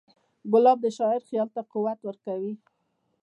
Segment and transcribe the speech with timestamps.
[0.51, 2.53] ګلاب د شاعر خیال ته قوت ورکوي.